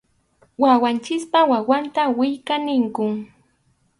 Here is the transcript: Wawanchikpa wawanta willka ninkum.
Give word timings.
Wawanchikpa 0.61 1.39
wawanta 1.51 2.03
willka 2.17 2.55
ninkum. 2.65 3.13